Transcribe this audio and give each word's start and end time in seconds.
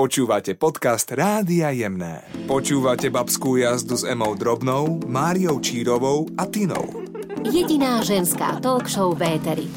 Počúvate 0.00 0.56
podcast 0.56 1.12
Rádia 1.12 1.68
Jemné. 1.76 2.24
Počúvate 2.48 3.12
babskú 3.12 3.60
jazdu 3.60 4.00
s 4.00 4.08
Emou 4.08 4.32
Drobnou, 4.32 5.04
Máriou 5.04 5.60
Čírovou 5.60 6.24
a 6.40 6.48
Tinou. 6.48 7.04
Jediná 7.44 8.00
ženská 8.00 8.56
talk 8.64 8.88
show 8.88 9.12
Véteri. 9.12 9.68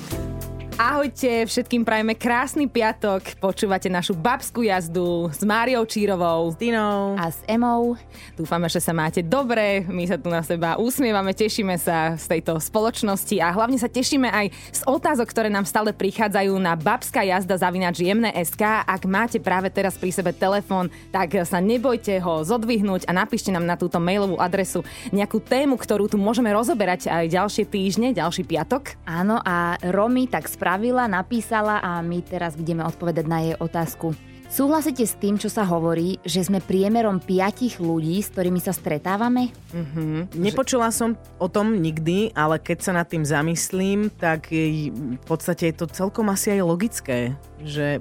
Ahojte, 0.73 1.46
všetkým 1.46 1.86
prajeme 1.86 2.17
krásny 2.17 2.65
piatok. 2.65 3.38
Počúvate 3.38 3.93
našu 3.93 4.18
babskú 4.18 4.65
jazdu 4.65 5.29
s 5.29 5.46
Máriou 5.46 5.86
Čírovou, 5.86 6.49
s 6.49 6.57
Dinou 6.57 7.13
a 7.13 7.30
s 7.30 7.45
Emou. 7.45 7.93
Dúfame, 8.34 8.66
že 8.66 8.81
sa 8.81 8.89
máte 8.89 9.21
dobre, 9.21 9.86
my 9.86 10.09
sa 10.09 10.17
tu 10.17 10.34
na 10.34 10.41
seba 10.41 10.81
usmievame, 10.81 11.38
tešíme 11.38 11.77
sa 11.77 12.17
z 12.17 12.25
tejto 12.25 12.57
spoločnosti 12.57 13.38
a 13.38 13.54
hlavne 13.54 13.77
sa 13.77 13.86
tešíme 13.86 14.25
aj 14.25 14.49
z 14.73 14.81
otázok, 14.89 15.30
ktoré 15.30 15.54
nám 15.54 15.70
stále 15.70 15.94
prichádzajú 15.94 16.57
na 16.57 16.73
babská 16.73 17.21
jazda 17.21 17.53
zavinač 17.53 18.02
SK. 18.34 18.90
Ak 18.90 19.05
máte 19.05 19.38
práve 19.38 19.70
teraz 19.70 19.94
pri 19.94 20.09
sebe 20.09 20.34
telefón, 20.34 20.90
tak 21.13 21.38
sa 21.45 21.62
nebojte 21.62 22.17
ho 22.17 22.41
zodvihnúť 22.41 23.05
a 23.05 23.13
napíšte 23.13 23.53
nám 23.53 23.70
na 23.70 23.77
túto 23.77 24.02
mailovú 24.02 24.41
adresu 24.41 24.81
nejakú 25.13 25.38
tému, 25.38 25.77
ktorú 25.77 26.09
tu 26.09 26.17
môžeme 26.17 26.49
rozoberať 26.49 27.13
aj 27.13 27.30
ďalšie 27.30 27.63
týždne, 27.70 28.09
ďalší 28.17 28.41
piatok. 28.41 28.98
Áno 29.05 29.38
a 29.38 29.77
Romy 29.94 30.26
tak 30.26 30.49
spravila, 30.63 31.12
napísala 31.12 31.84
a 31.84 31.99
my 31.99 32.23
teraz 32.23 32.55
budeme 32.55 32.88
odpovedať 32.88 33.26
na 33.27 33.44
jej 33.44 33.55
otázku. 33.59 34.16
Súhlasíte 34.48 35.03
s 35.03 35.20
tým, 35.20 35.36
čo 35.36 35.52
sa 35.52 35.67
hovorí, 35.67 36.23
že 36.23 36.39
sme 36.39 36.63
priemerom 36.63 37.20
piatich 37.20 37.84
ľudí, 37.84 38.23
s 38.23 38.31
ktorými 38.31 38.63
sa 38.63 38.72
stretávame? 38.72 39.52
Mm-hmm. 39.76 40.39
Nepočula 40.39 40.88
som 40.95 41.20
o 41.36 41.52
tom 41.52 41.84
nikdy, 41.84 42.31
ale 42.31 42.63
keď 42.63 42.80
sa 42.80 42.95
nad 42.95 43.12
tým 43.12 43.27
zamyslím, 43.27 44.08
tak 44.16 44.55
v 44.55 45.26
podstate 45.27 45.76
je 45.76 45.84
to 45.84 45.91
celkom 45.91 46.31
asi 46.31 46.55
aj 46.55 46.62
logické, 46.64 47.36
že 47.59 48.00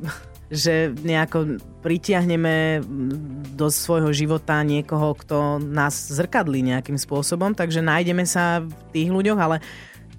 že 0.53 0.93
nejako 0.93 1.57
pritiahneme 1.81 2.85
do 3.57 3.73
svojho 3.73 4.13
života 4.13 4.61
niekoho, 4.61 5.17
kto 5.17 5.57
nás 5.57 6.13
zrkadlí 6.13 6.61
nejakým 6.61 7.01
spôsobom, 7.01 7.57
takže 7.57 7.81
nájdeme 7.81 8.29
sa 8.29 8.61
v 8.61 8.69
tých 8.93 9.09
ľuďoch, 9.09 9.41
ale 9.41 9.65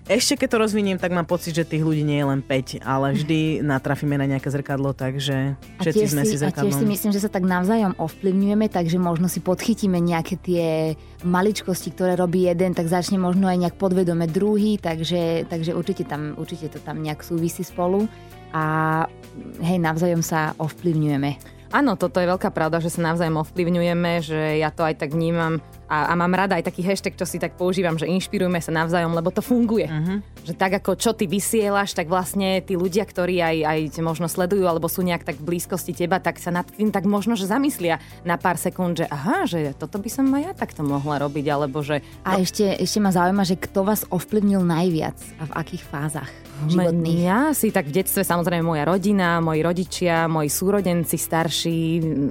ešte 0.04 0.44
keď 0.44 0.48
to 0.52 0.58
rozviniem, 0.60 1.00
tak 1.00 1.16
mám 1.16 1.24
pocit, 1.24 1.56
že 1.56 1.64
tých 1.64 1.80
ľudí 1.80 2.04
nie 2.04 2.20
je 2.20 2.28
len 2.28 2.42
5, 2.44 2.84
ale 2.84 3.16
vždy 3.16 3.64
natrafíme 3.64 4.20
na 4.20 4.28
nejaké 4.28 4.52
zrkadlo, 4.52 4.92
takže 4.92 5.56
všetci 5.80 6.06
sme 6.12 6.24
si, 6.28 6.36
zrkadlom. 6.36 6.60
A 6.60 6.76
tiež 6.76 6.84
si 6.84 6.88
myslím, 6.92 7.12
že 7.16 7.24
sa 7.24 7.32
tak 7.32 7.48
navzájom 7.48 7.96
ovplyvňujeme, 7.96 8.68
takže 8.68 9.00
možno 9.00 9.32
si 9.32 9.40
podchytíme 9.40 9.96
nejaké 10.04 10.36
tie 10.44 11.00
maličkosti, 11.24 11.96
ktoré 11.96 12.20
robí 12.20 12.52
jeden, 12.52 12.76
tak 12.76 12.92
začne 12.92 13.16
možno 13.16 13.48
aj 13.48 13.64
nejak 13.64 13.76
podvedome 13.80 14.28
druhý, 14.28 14.76
takže, 14.76 15.48
takže 15.48 15.72
určite, 15.72 16.04
tam, 16.04 16.36
určite 16.36 16.68
to 16.68 16.84
tam 16.84 17.00
nejak 17.00 17.24
súvisí 17.24 17.64
spolu 17.64 18.12
a 18.52 19.08
hej, 19.64 19.80
navzájom 19.80 20.20
sa 20.20 20.52
ovplyvňujeme. 20.60 21.53
Áno, 21.74 21.98
toto 21.98 22.22
je 22.22 22.30
veľká 22.30 22.54
pravda, 22.54 22.78
že 22.78 22.94
sa 22.94 23.02
navzájom 23.02 23.42
ovplyvňujeme, 23.42 24.22
že 24.22 24.62
ja 24.62 24.70
to 24.70 24.86
aj 24.86 25.02
tak 25.02 25.18
vnímam 25.18 25.58
a, 25.90 26.10
a 26.10 26.14
mám 26.14 26.30
rada 26.30 26.54
aj 26.54 26.70
taký 26.70 26.86
hashtag, 26.86 27.18
čo 27.18 27.26
si 27.26 27.42
tak 27.42 27.58
používam, 27.58 27.98
že 27.98 28.06
inšpirujme 28.06 28.62
sa 28.62 28.70
navzájom, 28.70 29.14
lebo 29.14 29.34
to 29.34 29.42
funguje. 29.42 29.90
Uh-huh. 29.90 30.22
Že 30.46 30.54
tak 30.54 30.72
ako 30.78 30.98
čo 30.98 31.18
ty 31.18 31.26
vysielaš, 31.26 31.98
tak 31.98 32.10
vlastne 32.10 32.62
tí 32.62 32.74
ľudia, 32.74 33.06
ktorí 33.06 33.42
aj, 33.42 33.58
aj 33.66 33.80
možno 34.06 34.30
sledujú 34.30 34.70
alebo 34.70 34.86
sú 34.86 35.02
nejak 35.02 35.26
tak 35.26 35.42
v 35.42 35.54
blízkosti 35.54 35.98
teba, 35.98 36.22
tak 36.22 36.38
sa 36.38 36.54
nad 36.54 36.70
tým 36.70 36.94
tak 36.94 37.10
možno, 37.10 37.34
že 37.34 37.50
zamyslia 37.50 37.98
na 38.22 38.38
pár 38.38 38.62
sekúnd, 38.62 39.02
že 39.02 39.10
aha, 39.10 39.50
že 39.50 39.74
toto 39.74 39.98
by 39.98 40.10
som 40.14 40.30
aj 40.30 40.42
ja 40.46 40.52
takto 40.54 40.86
mohla 40.86 41.22
robiť, 41.26 41.46
alebo 41.50 41.82
že... 41.82 42.06
A 42.22 42.38
no. 42.38 42.46
ešte, 42.46 42.70
ešte 42.78 43.02
ma 43.02 43.10
zaujíma, 43.10 43.50
že 43.50 43.58
kto 43.58 43.82
vás 43.82 44.06
ovplyvnil 44.14 44.62
najviac 44.62 45.18
a 45.42 45.50
v 45.50 45.52
akých 45.58 45.84
fázach? 45.90 46.43
Životných? 46.70 47.20
Ja 47.24 47.52
si 47.52 47.70
tak 47.74 47.90
v 47.90 48.02
detstve 48.04 48.24
samozrejme 48.26 48.64
moja 48.64 48.84
rodina, 48.88 49.38
moji 49.44 49.62
rodičia, 49.62 50.26
moji 50.28 50.50
súrodenci 50.50 51.18
starší, 51.18 51.78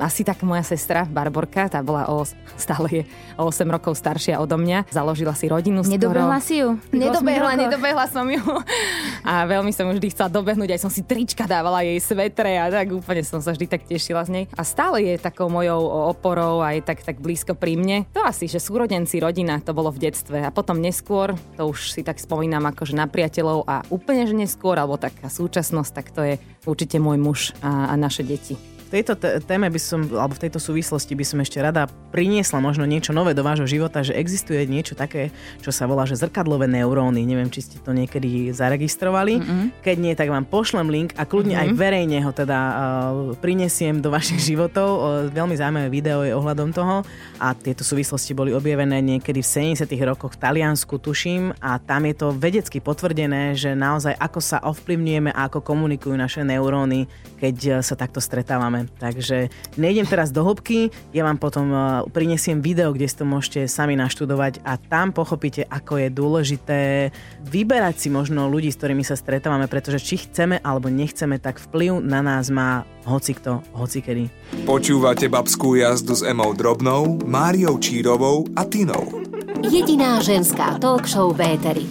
asi 0.01 0.23
tak 0.23 0.43
moja 0.43 0.63
sestra 0.67 1.05
Barborka, 1.07 1.71
tá 1.71 1.81
bola 1.81 2.11
o, 2.11 2.27
stále 2.59 2.87
je 2.91 3.03
o 3.39 3.49
8 3.49 3.65
rokov 3.71 3.97
staršia 3.97 4.43
odo 4.43 4.59
mňa, 4.59 4.91
založila 4.93 5.33
si 5.33 5.47
rodinu 5.49 5.81
skoro. 5.81 5.95
Nedobehla 5.95 6.39
si 6.43 6.61
ju? 6.61 6.77
Nedobehla, 6.93 7.53
nedobehla 7.57 8.07
som 8.11 8.27
ju. 8.29 8.43
A 9.23 9.47
veľmi 9.49 9.73
som 9.73 9.89
ju 9.89 9.97
vždy 9.97 10.09
chcela 10.13 10.29
dobehnúť, 10.29 10.77
aj 10.77 10.81
som 10.83 10.93
si 10.93 11.01
trička 11.01 11.49
dávala 11.49 11.81
jej 11.87 11.97
svetre 12.03 12.59
a 12.59 12.69
tak 12.69 12.93
úplne 12.93 13.25
som 13.25 13.41
sa 13.41 13.57
vždy 13.57 13.67
tak 13.71 13.89
tešila 13.89 14.27
z 14.29 14.31
nej. 14.31 14.45
A 14.53 14.63
stále 14.67 15.01
je 15.07 15.15
takou 15.17 15.49
mojou 15.49 16.13
oporou 16.13 16.61
aj 16.61 16.85
tak, 16.85 17.01
tak 17.01 17.17
blízko 17.23 17.57
pri 17.57 17.81
mne. 17.81 18.05
To 18.13 18.21
asi, 18.27 18.45
že 18.45 18.61
súrodenci, 18.61 19.17
rodina, 19.23 19.57
to 19.65 19.73
bolo 19.73 19.89
v 19.89 20.11
detstve. 20.11 20.45
A 20.45 20.53
potom 20.53 20.77
neskôr, 20.77 21.33
to 21.57 21.73
už 21.73 21.97
si 21.97 22.05
tak 22.05 22.21
spomínam 22.21 22.69
akože 22.69 22.93
na 22.93 23.09
priateľov 23.09 23.65
a 23.65 23.81
úplne, 23.89 24.12
že 24.15 24.37
neskôr, 24.37 24.77
alebo 24.77 25.01
taká 25.01 25.33
súčasnosť, 25.33 25.91
tak 25.93 26.07
to 26.13 26.21
je 26.23 26.35
určite 26.69 27.01
môj 27.01 27.19
muž 27.19 27.41
a, 27.65 27.91
a 27.91 27.95
naše 27.97 28.23
deti 28.23 28.72
tejto 28.93 29.17
téme 29.49 29.73
by 29.73 29.81
som, 29.81 30.05
alebo 30.13 30.37
v 30.37 30.45
tejto 30.49 30.61
súvislosti 30.61 31.17
by 31.17 31.25
som 31.25 31.41
ešte 31.41 31.57
rada 31.65 31.89
priniesla 32.13 32.61
možno 32.61 32.85
niečo 32.85 33.17
nové 33.17 33.33
do 33.33 33.41
vášho 33.41 33.65
života, 33.65 34.05
že 34.05 34.13
existuje 34.13 34.69
niečo 34.69 34.93
také, 34.93 35.33
čo 35.65 35.73
sa 35.73 35.89
volá, 35.89 36.05
že 36.05 36.21
zrkadlové 36.21 36.69
neuróny. 36.69 37.25
Neviem, 37.25 37.49
či 37.49 37.65
ste 37.65 37.81
to 37.81 37.97
niekedy 37.97 38.53
zaregistrovali. 38.53 39.41
Mm-hmm. 39.41 39.67
Keď 39.81 39.97
nie, 39.97 40.13
tak 40.13 40.29
vám 40.29 40.45
pošlem 40.45 40.93
link 40.93 41.17
a 41.17 41.25
kľudne 41.25 41.57
mm-hmm. 41.57 41.73
aj 41.73 41.81
verejne 41.81 42.19
ho 42.21 42.33
teda 42.37 42.59
uh, 42.61 42.75
prinesiem 43.41 44.05
do 44.05 44.13
vašich 44.13 44.53
životov. 44.53 44.89
Uh, 44.93 45.03
veľmi 45.33 45.57
zaujímavé 45.57 45.89
video 45.89 46.21
je 46.29 46.37
ohľadom 46.37 46.77
toho 46.77 47.01
a 47.41 47.57
tieto 47.57 47.81
súvislosti 47.81 48.37
boli 48.37 48.53
objavené 48.53 49.01
niekedy 49.01 49.41
v 49.41 49.73
70. 49.73 49.89
rokoch 50.05 50.37
v 50.37 50.41
Taliansku, 50.43 51.01
tuším, 51.01 51.57
a 51.65 51.81
tam 51.81 52.05
je 52.05 52.15
to 52.19 52.29
vedecky 52.37 52.83
potvrdené, 52.85 53.57
že 53.57 53.73
naozaj 53.73 54.13
ako 54.21 54.41
sa 54.45 54.61
ovplyvňujeme 54.61 55.33
a 55.33 55.49
ako 55.49 55.65
komunikujú 55.65 56.13
naše 56.13 56.45
neuróny, 56.45 57.09
keď 57.41 57.81
sa 57.81 57.97
takto 57.97 58.21
stretávame. 58.21 58.82
Takže 58.99 59.51
nejdem 59.77 60.07
teraz 60.07 60.31
do 60.31 60.47
hĺbky, 60.47 60.95
ja 61.11 61.23
vám 61.27 61.37
potom 61.37 61.67
uh, 61.71 61.83
prinesiem 62.11 62.63
video, 62.63 62.95
kde 62.95 63.07
si 63.09 63.17
to 63.19 63.25
môžete 63.27 63.67
sami 63.67 63.99
naštudovať 63.99 64.63
a 64.63 64.79
tam 64.79 65.11
pochopíte, 65.11 65.67
ako 65.67 66.03
je 66.03 66.09
dôležité 66.09 66.81
vyberať 67.47 68.07
si 68.07 68.09
možno 68.09 68.47
ľudí, 68.47 68.71
s 68.71 68.79
ktorými 68.79 69.03
sa 69.03 69.19
stretávame, 69.19 69.67
pretože 69.67 70.01
či 70.03 70.23
chceme 70.25 70.63
alebo 70.63 70.89
nechceme, 70.89 71.37
tak 71.43 71.59
vplyv 71.59 72.03
na 72.03 72.23
nás 72.23 72.49
má 72.49 72.87
hocikto, 73.05 73.61
hocikedy. 73.75 74.31
Počúvate 74.65 75.27
babskú 75.27 75.75
jazdu 75.75 76.15
s 76.15 76.23
Emou 76.23 76.55
Drobnou, 76.55 77.19
Máriou 77.27 77.83
Čírovou 77.83 78.47
a 78.55 78.63
Tinou. 78.63 79.23
Jediná 79.63 80.23
ženská 80.23 80.79
talk 80.79 81.07
show 81.07 81.35
Véteri. 81.35 81.87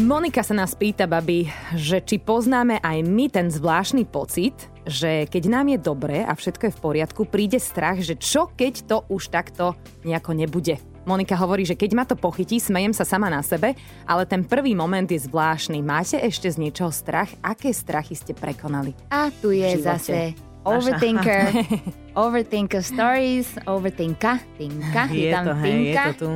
Monika 0.00 0.40
sa 0.46 0.54
nás 0.54 0.72
pýta, 0.78 1.04
babi, 1.04 1.50
že 1.74 2.00
či 2.00 2.22
poznáme 2.22 2.78
aj 2.78 2.98
my 3.04 3.26
ten 3.28 3.50
zvláštny 3.50 4.06
pocit, 4.08 4.69
že 4.88 5.26
keď 5.28 5.44
nám 5.48 5.66
je 5.72 5.78
dobre 5.80 6.16
a 6.24 6.32
všetko 6.32 6.70
je 6.70 6.76
v 6.76 6.82
poriadku, 6.82 7.20
príde 7.28 7.58
strach, 7.60 8.00
že 8.00 8.16
čo 8.16 8.48
keď 8.52 8.74
to 8.86 8.96
už 9.12 9.32
takto 9.32 9.76
nejako 10.04 10.32
nebude. 10.36 10.80
Monika 11.08 11.32
hovorí, 11.34 11.64
že 11.64 11.80
keď 11.80 11.90
ma 11.96 12.04
to 12.04 12.14
pochytí, 12.14 12.60
smejem 12.60 12.92
sa 12.92 13.08
sama 13.08 13.32
na 13.32 13.40
sebe, 13.40 13.72
ale 14.04 14.28
ten 14.28 14.44
prvý 14.44 14.76
moment 14.76 15.08
je 15.08 15.16
zvláštny. 15.16 15.80
Máte 15.80 16.20
ešte 16.20 16.52
z 16.52 16.60
niečoho 16.60 16.92
strach? 16.92 17.32
Aké 17.40 17.72
strachy 17.72 18.12
ste 18.12 18.36
prekonali? 18.36 18.92
A 19.08 19.32
tu 19.32 19.48
je 19.50 19.80
zase 19.80 20.36
overthinker. 20.64 21.56
Overthinker 22.10 22.82
stories, 22.82 23.54
overthinka, 23.70 24.42
tinka, 24.58 25.06
je, 25.14 25.30
je 25.30 25.30
tam 25.30 25.44
to, 25.46 25.54
hej, 25.62 25.78
je 25.78 25.94
to 25.94 26.12
tu. 26.18 26.30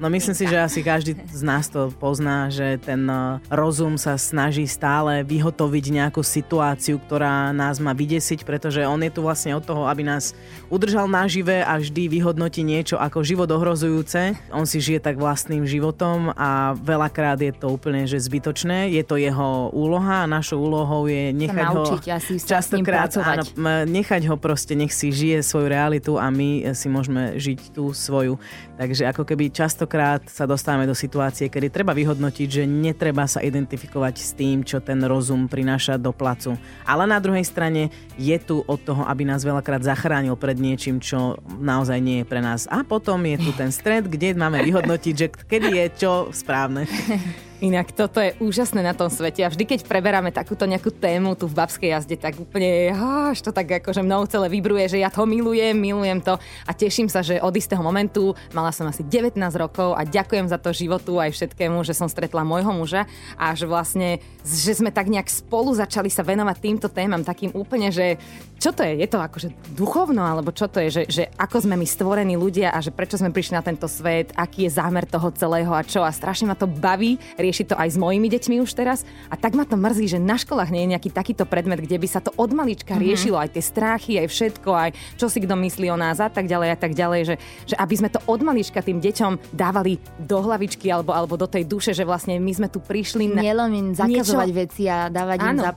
No 0.00 0.08
myslím 0.08 0.32
si, 0.32 0.48
že 0.48 0.56
asi 0.56 0.80
každý 0.80 1.20
z 1.28 1.42
nás 1.44 1.68
to 1.68 1.92
pozná, 2.00 2.48
že 2.48 2.80
ten 2.80 3.04
uh, 3.04 3.36
rozum 3.52 4.00
sa 4.00 4.16
snaží 4.16 4.64
stále 4.64 5.20
vyhotoviť 5.28 5.84
nejakú 5.92 6.24
situáciu, 6.24 6.96
ktorá 6.96 7.52
nás 7.52 7.76
má 7.76 7.92
vydesiť, 7.92 8.48
pretože 8.48 8.80
on 8.88 9.04
je 9.04 9.12
tu 9.12 9.20
vlastne 9.20 9.52
od 9.52 9.60
toho, 9.60 9.84
aby 9.84 10.00
nás 10.00 10.32
udržal 10.72 11.04
nažive 11.04 11.60
a 11.60 11.76
vždy 11.76 12.08
vyhodnotí 12.08 12.64
niečo 12.64 12.96
ako 12.96 13.20
život 13.20 13.52
ohrozujúce. 13.52 14.32
On 14.48 14.64
si 14.64 14.80
žije 14.80 15.04
tak 15.04 15.20
vlastným 15.20 15.68
životom 15.68 16.32
a 16.40 16.72
veľakrát 16.72 17.36
je 17.36 17.52
to 17.52 17.68
úplne 17.68 18.08
že 18.08 18.16
zbytočné. 18.16 18.96
Je 18.96 19.04
to 19.04 19.20
jeho 19.20 19.68
úloha 19.76 20.24
a 20.24 20.30
našou 20.30 20.64
úlohou 20.64 21.04
je 21.04 21.36
nechať 21.36 21.66
ho 21.76 21.84
asi 22.08 22.40
častokrát 22.40 23.12
áno, 23.20 23.44
nechať 23.84 24.24
ho 24.24 24.40
proste, 24.40 24.72
nech 24.72 24.94
si 24.94 25.12
žije 25.12 25.27
svoju 25.44 25.66
realitu 25.68 26.12
a 26.16 26.32
my 26.32 26.72
si 26.72 26.88
môžeme 26.88 27.36
žiť 27.36 27.76
tú 27.76 27.92
svoju. 27.92 28.40
Takže 28.78 29.10
ako 29.10 29.26
keby 29.26 29.50
častokrát 29.50 30.22
sa 30.30 30.46
dostávame 30.46 30.86
do 30.86 30.94
situácie, 30.94 31.50
kedy 31.50 31.68
treba 31.68 31.90
vyhodnotiť, 31.92 32.48
že 32.48 32.64
netreba 32.64 33.26
sa 33.26 33.42
identifikovať 33.42 34.14
s 34.16 34.30
tým, 34.38 34.62
čo 34.62 34.78
ten 34.78 35.02
rozum 35.02 35.50
prináša 35.50 35.98
do 35.98 36.14
placu. 36.14 36.54
Ale 36.86 37.04
na 37.04 37.18
druhej 37.18 37.44
strane 37.44 37.90
je 38.14 38.36
tu 38.38 38.62
od 38.64 38.78
toho, 38.78 39.02
aby 39.04 39.26
nás 39.26 39.42
veľakrát 39.42 39.82
zachránil 39.82 40.38
pred 40.38 40.56
niečím, 40.56 41.02
čo 41.02 41.36
naozaj 41.58 41.98
nie 41.98 42.22
je 42.22 42.28
pre 42.30 42.38
nás. 42.38 42.70
A 42.70 42.86
potom 42.86 43.18
je 43.26 43.36
tu 43.42 43.50
ten 43.52 43.74
stred, 43.74 44.06
kde 44.06 44.38
máme 44.38 44.62
vyhodnotiť, 44.62 45.14
že 45.18 45.26
kedy 45.28 45.68
je 45.74 45.86
čo 45.98 46.12
správne. 46.30 46.86
Inak 47.58 47.90
toto 47.90 48.22
je 48.22 48.38
úžasné 48.38 48.86
na 48.86 48.94
tom 48.94 49.10
svete 49.10 49.42
a 49.42 49.50
vždy, 49.50 49.66
keď 49.66 49.80
preberáme 49.82 50.30
takúto 50.30 50.62
nejakú 50.62 50.94
tému 50.94 51.34
tu 51.34 51.50
v 51.50 51.58
babskej 51.58 51.90
jazde, 51.90 52.14
tak 52.14 52.38
úplne 52.38 52.94
až 52.94 53.42
to 53.42 53.50
tak 53.50 53.82
akože 53.82 53.98
mnou 54.06 54.22
celé 54.30 54.46
vybruje, 54.46 54.94
že 54.94 55.02
ja 55.02 55.10
to 55.10 55.26
milujem, 55.26 55.74
milujem 55.74 56.22
to 56.22 56.38
a 56.38 56.70
teším 56.70 57.10
sa, 57.10 57.18
že 57.18 57.42
od 57.42 57.50
istého 57.50 57.82
momentu 57.82 58.30
mala 58.54 58.70
som 58.70 58.86
asi 58.86 59.02
19 59.02 59.34
rokov 59.58 59.98
a 59.98 60.06
ďakujem 60.06 60.46
za 60.46 60.54
to 60.62 60.70
životu 60.70 61.18
aj 61.18 61.34
všetkému, 61.34 61.82
že 61.82 61.98
som 61.98 62.06
stretla 62.06 62.46
môjho 62.46 62.70
muža 62.70 63.10
a 63.34 63.50
že 63.58 63.66
vlastne, 63.66 64.22
že 64.46 64.78
sme 64.78 64.94
tak 64.94 65.10
nejak 65.10 65.26
spolu 65.26 65.74
začali 65.74 66.14
sa 66.14 66.22
venovať 66.22 66.62
týmto 66.62 66.86
témam 66.86 67.26
takým 67.26 67.50
úplne, 67.58 67.90
že 67.90 68.22
čo 68.62 68.70
to 68.70 68.86
je? 68.86 69.02
Je 69.02 69.10
to 69.10 69.18
akože 69.18 69.50
duchovno 69.74 70.22
alebo 70.22 70.54
čo 70.54 70.70
to 70.70 70.78
je? 70.82 70.90
Že, 70.94 71.02
že 71.10 71.24
ako 71.34 71.66
sme 71.66 71.74
my 71.74 71.86
stvorení 71.86 72.34
ľudia 72.38 72.70
a 72.70 72.78
že 72.78 72.94
prečo 72.94 73.18
sme 73.18 73.34
prišli 73.34 73.58
na 73.58 73.66
tento 73.66 73.90
svet, 73.90 74.30
aký 74.38 74.70
je 74.70 74.78
zámer 74.78 75.06
toho 75.10 75.30
celého 75.34 75.74
a 75.74 75.82
čo 75.82 76.06
a 76.06 76.10
strašne 76.14 76.46
ma 76.50 76.54
to 76.54 76.70
baví 76.70 77.18
rieši 77.48 77.72
to 77.72 77.74
aj 77.80 77.88
s 77.88 77.96
mojimi 77.96 78.28
deťmi 78.28 78.60
už 78.60 78.76
teraz. 78.76 79.08
A 79.32 79.40
tak 79.40 79.56
ma 79.56 79.64
to 79.64 79.80
mrzí, 79.80 80.12
že 80.12 80.18
na 80.20 80.36
školách 80.36 80.68
nie 80.68 80.84
je 80.84 80.92
nejaký 80.92 81.08
takýto 81.08 81.48
predmet, 81.48 81.80
kde 81.80 81.96
by 81.96 82.04
sa 82.04 82.20
to 82.20 82.28
od 82.36 82.52
malička 82.52 82.92
mm-hmm. 82.92 83.08
riešilo, 83.08 83.40
aj 83.40 83.56
tie 83.56 83.64
strachy, 83.64 84.12
aj 84.20 84.28
všetko, 84.28 84.70
aj 84.76 84.90
čo 85.16 85.32
si 85.32 85.40
kto 85.40 85.56
myslí 85.56 85.88
o 85.88 85.96
nás 85.96 86.20
a 86.20 86.28
tak 86.28 86.44
ďalej 86.44 86.68
a 86.76 86.78
tak 86.78 86.92
ďalej, 86.92 87.20
že, 87.24 87.34
že 87.72 87.74
aby 87.80 87.94
sme 87.96 88.12
to 88.12 88.20
od 88.28 88.40
malička 88.44 88.84
tým 88.84 89.00
deťom 89.00 89.56
dávali 89.56 89.96
do 90.20 90.44
hlavičky 90.44 90.92
alebo, 90.92 91.16
alebo 91.16 91.40
do 91.40 91.48
tej 91.48 91.64
duše, 91.64 91.96
že 91.96 92.04
vlastne 92.04 92.36
my 92.36 92.52
sme 92.52 92.68
tu 92.68 92.84
prišli 92.84 93.32
na... 93.32 93.40
Nielen 93.40 93.70
im 93.72 93.88
zakazovať 93.96 94.48
niečo... 94.52 94.60
veci 94.60 94.82
a 94.90 95.08
dávať 95.08 95.38
Áno. 95.40 95.48
im 95.48 95.56
za, 95.56 95.72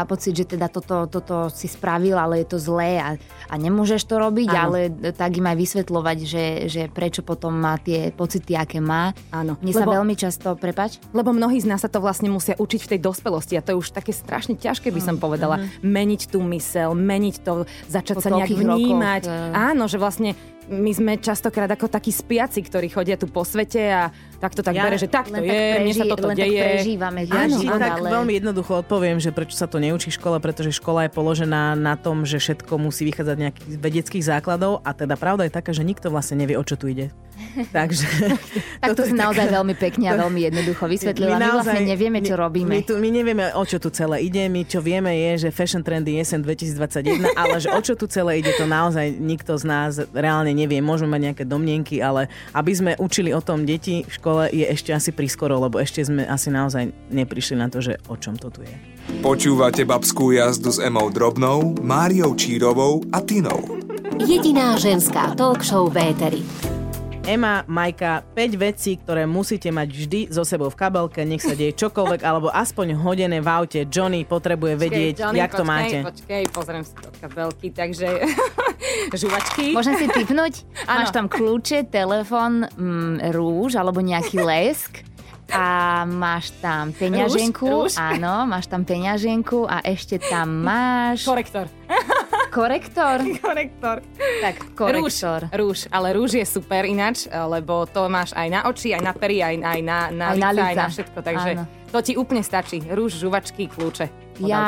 za 0.00 0.02
pocit, 0.08 0.32
že 0.32 0.44
teda 0.56 0.72
toto, 0.72 1.10
toto 1.10 1.52
si 1.52 1.68
spravil, 1.68 2.16
ale 2.16 2.40
je 2.46 2.56
to 2.56 2.58
zlé 2.62 3.02
a, 3.02 3.10
a 3.50 3.54
nemôžeš 3.58 4.08
to 4.08 4.16
robiť, 4.16 4.48
Áno. 4.54 4.62
ale 4.72 4.78
tak 5.12 5.36
im 5.36 5.44
aj 5.44 5.56
vysvetľovať, 5.58 6.18
že, 6.22 6.46
že 6.70 6.82
prečo 6.88 7.20
potom 7.26 7.52
má 7.52 7.76
tie 7.82 8.14
pocity, 8.14 8.54
aké 8.54 8.78
má. 8.78 9.10
Áno. 9.34 9.58
Mne 9.58 9.74
Lebo... 9.74 9.82
sa 9.82 9.94
veľmi 9.98 10.14
často, 10.14 10.54
prepač? 10.54 11.01
Lebo 11.10 11.34
mnohí 11.34 11.58
z 11.60 11.68
nás 11.68 11.82
sa 11.82 11.90
to 11.90 12.00
vlastne 12.00 12.30
musia 12.30 12.56
učiť 12.56 12.80
v 12.86 12.90
tej 12.96 13.00
dospelosti 13.02 13.58
a 13.58 13.64
to 13.64 13.74
je 13.74 13.80
už 13.82 13.92
také 13.92 14.14
strašne 14.14 14.56
ťažké, 14.56 14.88
by 14.88 15.02
som 15.02 15.16
mm, 15.18 15.22
povedala. 15.22 15.60
Mm-hmm. 15.60 15.84
Meniť 15.84 16.22
tú 16.30 16.38
mysel, 16.54 16.94
meniť 16.96 17.36
to, 17.44 17.68
začať 17.90 18.16
po 18.16 18.22
sa 18.24 18.30
nejak 18.32 18.48
vnímať. 18.48 19.22
Rokoch, 19.28 19.52
Áno, 19.52 19.84
že 19.90 20.00
vlastne 20.00 20.32
my 20.70 20.92
sme 20.94 21.12
častokrát 21.18 21.66
ako 21.66 21.90
takí 21.90 22.14
spiaci, 22.14 22.62
ktorí 22.62 22.86
chodia 22.86 23.18
tu 23.18 23.26
po 23.26 23.42
svete 23.42 23.82
a 23.82 24.02
tak 24.38 24.54
to 24.54 24.62
tak 24.62 24.78
ja 24.78 24.86
bere, 24.86 24.96
že 24.96 25.10
tak 25.10 25.26
to 25.26 25.42
je, 25.42 25.50
preži- 25.50 25.82
mne 25.82 25.94
sa 25.94 26.04
toto 26.06 26.26
len 26.30 26.36
deje. 26.38 26.62
Tak 26.62 26.70
prežívame 26.78 27.20
ja 27.26 27.42
áno, 27.46 27.56
život, 27.58 27.80
tak 27.82 27.98
ale... 27.98 28.08
veľmi 28.08 28.32
jednoducho 28.38 28.72
odpoviem, 28.86 29.18
že 29.18 29.30
prečo 29.34 29.58
sa 29.58 29.66
to 29.66 29.82
neučí 29.82 30.14
v 30.14 30.16
škole, 30.22 30.36
pretože 30.38 30.70
škola 30.78 31.06
je 31.06 31.10
položená 31.10 31.74
na 31.74 31.94
tom, 31.98 32.22
že 32.22 32.38
všetko 32.38 32.78
musí 32.78 33.02
vychádzať 33.10 33.36
z 33.36 33.42
nejakých 33.42 33.66
vedeckých 33.78 34.24
základov 34.24 34.80
a 34.86 34.90
teda 34.94 35.18
pravda 35.18 35.50
je 35.50 35.52
taká, 35.52 35.74
že 35.74 35.82
nikto 35.82 36.14
vlastne 36.14 36.38
nevie, 36.38 36.54
o 36.54 36.64
čo 36.64 36.78
tu 36.78 36.86
ide. 36.86 37.10
Takže... 37.76 38.06
tak 38.80 38.96
to 38.96 39.02
si 39.08 39.14
naozaj 39.14 39.48
taká... 39.48 39.56
veľmi 39.60 39.74
pekne 39.76 40.06
a 40.10 40.14
veľmi 40.24 40.40
jednoducho 40.50 40.84
vysvetlila. 40.88 41.36
My, 41.36 41.40
my 41.40 41.50
vlastne 41.60 41.82
nevieme, 41.86 42.18
čo 42.24 42.34
robíme. 42.38 42.70
My, 42.70 42.80
tu, 42.84 42.96
my 42.98 43.08
nevieme, 43.08 43.44
o 43.56 43.62
čo 43.64 43.78
tu 43.82 43.88
celé 43.92 44.24
ide. 44.24 44.46
My 44.48 44.64
čo 44.64 44.80
vieme 44.80 45.12
je, 45.12 45.48
že 45.48 45.54
fashion 45.54 45.82
trendy 45.84 46.16
jesen 46.16 46.44
2021, 46.44 47.32
ale 47.40 47.54
že 47.60 47.68
o 47.72 47.80
čo 47.80 47.94
tu 47.98 48.06
celé 48.06 48.40
ide, 48.40 48.52
to 48.56 48.64
naozaj 48.68 49.08
nikto 49.12 49.56
z 49.56 49.64
nás 49.66 49.92
reálne 50.12 50.52
nevie. 50.54 50.80
Môžeme 50.84 51.16
mať 51.16 51.22
nejaké 51.32 51.44
domnienky, 51.44 52.00
ale 52.00 52.28
aby 52.56 52.72
sme 52.72 52.92
učili 52.98 53.32
o 53.32 53.40
tom 53.40 53.64
deti 53.64 54.04
v 54.06 54.12
škole 54.12 54.42
je 54.50 54.64
ešte 54.68 54.90
asi 54.92 55.10
prískoro, 55.12 55.58
lebo 55.60 55.78
ešte 55.78 56.04
sme 56.04 56.24
asi 56.26 56.48
naozaj 56.48 56.90
neprišli 57.10 57.56
na 57.58 57.68
to, 57.68 57.82
že 57.82 57.98
o 58.08 58.16
čom 58.16 58.36
to 58.38 58.48
tu 58.48 58.64
je. 58.64 58.74
Počúvate 59.22 59.82
babskú 59.82 60.30
jazdu 60.30 60.70
s 60.70 60.78
Emou 60.78 61.10
Drobnou, 61.10 61.74
Máriou 61.82 62.38
Čírovou 62.38 63.02
a 63.10 63.18
Tinou. 63.18 63.82
Jediná 64.22 64.78
ženská 64.78 65.34
talk 65.34 65.66
show 65.66 65.90
Véteri. 65.90 66.81
Ema, 67.22 67.62
Majka, 67.70 68.26
5 68.34 68.58
vecí, 68.58 68.98
ktoré 68.98 69.30
musíte 69.30 69.70
mať 69.70 69.88
vždy 69.94 70.20
so 70.34 70.42
sebou 70.42 70.66
v 70.66 70.74
kabelke, 70.74 71.22
nech 71.22 71.38
sa 71.38 71.54
deje 71.54 71.70
čokoľvek, 71.78 72.18
alebo 72.28 72.50
aspoň 72.50 72.98
hodené 72.98 73.38
v 73.38 73.46
aute. 73.46 73.80
Johnny 73.86 74.26
potrebuje 74.26 74.74
počkej, 74.74 74.90
vedieť, 74.90 75.14
Johnny, 75.22 75.38
jak 75.38 75.52
to 75.54 75.62
máte. 75.62 75.98
Počkej, 76.02 76.42
pozriem 76.50 76.82
si 76.82 76.90
do 76.98 77.14
kabelky, 77.22 77.70
takže 77.70 78.26
žuvačky. 79.22 79.70
Môžem 79.70 80.02
si 80.02 80.06
typnúť? 80.10 80.66
Máš 80.90 81.14
tam 81.14 81.30
kľúče, 81.30 81.86
telefon, 81.94 82.66
mm, 82.66 83.30
rúž 83.30 83.78
alebo 83.78 84.02
nejaký 84.02 84.42
lesk 84.42 85.06
a 85.52 86.02
máš 86.08 86.50
tam 86.58 86.90
peňaženku. 86.90 87.62
Rúž, 87.62 87.94
rúž. 87.94 88.02
Áno, 88.02 88.50
máš 88.50 88.66
tam 88.66 88.82
peňaženku 88.82 89.68
a 89.68 89.84
ešte 89.84 90.18
tam 90.18 90.64
máš... 90.64 91.28
Korektor. 91.28 91.70
Korektor? 92.52 93.24
korektor. 93.44 94.04
Tak, 94.44 94.76
korektor. 94.76 95.48
Rúž, 95.48 95.56
rúž, 95.56 95.78
ale 95.88 96.12
rúž 96.12 96.36
je 96.36 96.44
super 96.44 96.84
ináč, 96.84 97.24
lebo 97.32 97.88
to 97.88 98.12
máš 98.12 98.36
aj 98.36 98.48
na 98.52 98.60
oči, 98.68 98.92
aj 98.92 99.00
na 99.00 99.12
pery, 99.16 99.40
aj, 99.40 99.56
aj 99.56 99.80
na, 99.80 99.98
na, 100.12 100.26
aj, 100.30 100.36
lica, 100.36 100.44
na 100.44 100.50
lica. 100.52 100.68
aj 100.68 100.76
na 100.76 100.86
všetko, 100.92 101.18
takže 101.24 101.50
Áno. 101.56 101.64
to 101.88 101.98
ti 102.04 102.12
úplne 102.20 102.44
stačí. 102.44 102.84
Rúž, 102.84 103.16
žuvačky, 103.16 103.72
kľúče. 103.72 104.06
Ja 104.44 104.60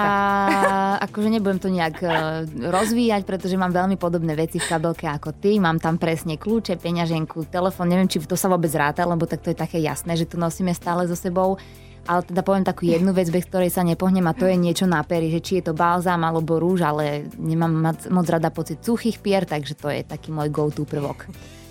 akože 1.09 1.29
nebudem 1.29 1.61
to 1.61 1.69
nejak 1.69 2.01
uh, 2.01 2.45
rozvíjať, 2.73 3.29
pretože 3.29 3.61
mám 3.61 3.77
veľmi 3.77 4.01
podobné 4.01 4.33
veci 4.33 4.57
v 4.57 4.65
kabelke 4.65 5.05
ako 5.05 5.37
ty. 5.37 5.61
Mám 5.61 5.85
tam 5.85 6.01
presne 6.01 6.41
kľúče, 6.41 6.81
peňaženku, 6.81 7.53
telefón, 7.53 7.93
neviem, 7.93 8.09
či 8.09 8.17
to 8.25 8.37
sa 8.37 8.49
vôbec 8.49 8.73
ráta, 8.73 9.05
lebo 9.05 9.29
tak 9.29 9.45
to 9.45 9.53
je 9.53 9.61
také 9.61 9.77
jasné, 9.85 10.17
že 10.17 10.25
to 10.25 10.41
nosíme 10.41 10.73
stále 10.73 11.05
so 11.05 11.17
sebou 11.17 11.61
ale 12.05 12.21
teda 12.25 12.43
poviem 12.45 12.65
takú 12.65 12.85
jednu 12.85 13.17
vec, 13.17 13.29
bez 13.33 13.49
ktorej 13.49 13.73
sa 13.73 13.81
nepohnem 13.81 14.25
a 14.29 14.37
to 14.37 14.45
je 14.45 14.56
niečo 14.56 14.85
na 14.85 15.01
pery, 15.05 15.33
že 15.33 15.41
či 15.41 15.53
je 15.61 15.71
to 15.71 15.75
balzám 15.75 16.21
alebo 16.25 16.61
rúž, 16.61 16.85
ale 16.85 17.29
nemám 17.41 17.97
moc 18.12 18.27
rada 18.29 18.53
pocit 18.53 18.81
suchých 18.85 19.21
pier, 19.21 19.49
takže 19.49 19.75
to 19.77 19.89
je 19.89 20.05
taký 20.05 20.33
môj 20.33 20.53
go-to 20.53 20.85
prvok. 20.85 21.29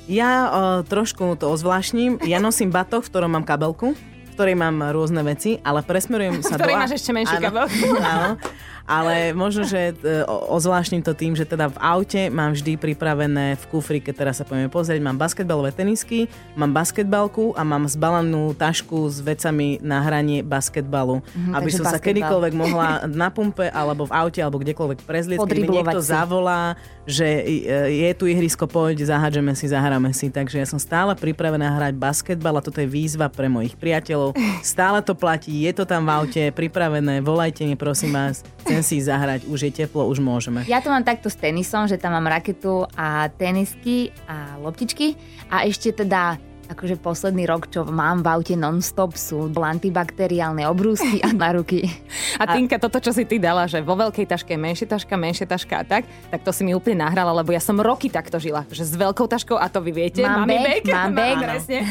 Ja 0.10 0.32
uh, 0.52 0.54
trošku 0.84 1.40
to 1.40 1.48
ozvláštním. 1.48 2.20
Ja 2.28 2.44
nosím 2.44 2.76
batoh, 2.76 3.00
v 3.00 3.08
ktorom 3.08 3.40
mám 3.40 3.48
kabelku 3.48 3.96
v 4.34 4.36
ktorej 4.42 4.58
mám 4.58 4.82
rôzne 4.90 5.22
veci, 5.22 5.62
ale 5.62 5.86
presmerujem 5.86 6.42
sa 6.50 6.58
do... 6.58 6.66
V 6.66 6.74
ktorej 6.74 6.82
máš 6.82 6.94
ešte 6.98 7.14
kabelku. 7.38 7.86
Áno, 8.02 8.42
ale 8.84 9.32
možno, 9.32 9.64
že 9.64 9.96
e, 9.96 10.24
ozvláštnim 10.28 11.00
to 11.00 11.16
tým, 11.16 11.40
že 11.40 11.48
teda 11.48 11.72
v 11.72 11.78
aute 11.80 12.28
mám 12.28 12.52
vždy 12.52 12.76
pripravené 12.76 13.56
v 13.56 13.64
kufri, 13.72 14.04
keď 14.04 14.14
teraz 14.14 14.36
sa 14.42 14.46
poďme 14.48 14.68
pozrieť, 14.68 15.00
mám 15.00 15.16
basketbalové 15.16 15.72
tenisky, 15.72 16.28
mám 16.60 16.76
basketbalku 16.76 17.56
a 17.56 17.64
mám 17.64 17.88
zbalanú 17.88 18.52
tašku 18.52 19.08
s 19.08 19.24
vecami 19.24 19.80
na 19.80 20.04
hranie 20.04 20.44
basketbalu, 20.44 21.24
mm, 21.24 21.56
aby 21.56 21.70
som 21.72 21.88
basketbal. 21.88 21.96
sa 21.96 22.08
kedykoľvek 22.12 22.54
mohla 22.60 22.88
na 23.24 23.32
pumpe 23.32 23.72
alebo 23.72 24.04
v 24.04 24.12
aute 24.12 24.44
alebo 24.44 24.60
kdekoľvek 24.60 25.00
prezlieť, 25.08 25.40
keď 25.40 25.58
mi 25.64 25.70
niekto 25.80 26.04
si. 26.04 26.12
zavolá, 26.12 26.76
že 27.08 27.24
e, 27.24 28.04
je 28.04 28.12
tu 28.20 28.28
ihrisko, 28.28 28.68
poď, 28.68 29.08
zahádžeme 29.08 29.56
si, 29.56 29.72
zahráme 29.72 30.12
si. 30.12 30.28
Takže 30.28 30.60
ja 30.60 30.68
som 30.68 30.80
stále 30.80 31.16
pripravená 31.16 31.72
hrať 31.80 31.96
basketbal 31.96 32.60
a 32.60 32.62
toto 32.64 32.84
je 32.84 32.88
výzva 32.92 33.32
pre 33.32 33.48
mojich 33.48 33.80
priateľov. 33.80 34.36
Stále 34.60 35.00
to 35.00 35.16
platí, 35.16 35.64
je 35.64 35.72
to 35.72 35.88
tam 35.88 36.04
v 36.04 36.12
aute, 36.12 36.44
pripravené, 36.52 37.24
volajte 37.24 37.64
mi 37.64 37.80
prosím 37.80 38.16
vás 38.16 38.44
chcem 38.74 38.84
si 38.84 38.98
zahrať, 39.06 39.46
už 39.46 39.70
je 39.70 39.72
teplo, 39.86 40.10
už 40.10 40.18
môžeme. 40.18 40.66
Ja 40.66 40.82
to 40.82 40.90
mám 40.90 41.06
takto 41.06 41.30
s 41.30 41.38
tenisom, 41.38 41.86
že 41.86 42.02
tam 42.02 42.18
mám 42.18 42.26
raketu 42.26 42.90
a 42.98 43.30
tenisky 43.30 44.10
a 44.26 44.58
loptičky 44.58 45.14
a 45.54 45.70
ešte 45.70 45.94
teda 45.94 46.42
akože 46.74 46.98
posledný 46.98 47.46
rok, 47.46 47.70
čo 47.70 47.86
mám 47.86 48.26
v 48.26 48.28
aute 48.34 48.56
non-stop, 48.58 49.14
sú 49.14 49.48
antibakteriálne 49.54 50.66
obrúsky 50.66 51.22
a 51.22 51.30
na 51.32 51.54
ruky. 51.54 51.86
A 52.42 52.50
Tinka, 52.50 52.82
toto, 52.82 52.98
čo 52.98 53.14
si 53.14 53.30
ty 53.30 53.38
dala, 53.38 53.70
že 53.70 53.80
vo 53.86 53.94
veľkej 53.94 54.26
taške 54.26 54.58
menšia 54.58 54.90
taška, 54.90 55.14
menšia 55.14 55.46
taška 55.46 55.80
a 55.80 55.84
tak, 55.86 56.10
tak 56.34 56.42
to 56.42 56.50
si 56.50 56.66
mi 56.66 56.74
úplne 56.74 57.06
nahrala, 57.06 57.30
lebo 57.30 57.54
ja 57.54 57.62
som 57.62 57.78
roky 57.78 58.10
takto 58.10 58.42
žila, 58.42 58.66
že 58.74 58.90
s 58.90 58.98
veľkou 58.98 59.30
taškou, 59.30 59.54
a 59.54 59.70
to 59.70 59.86
vy 59.86 59.94
viete, 59.94 60.26
mám 60.26 60.50
bag, 60.50 60.82
mám 60.90 61.14
bag, 61.20 61.38
presne. 61.38 61.86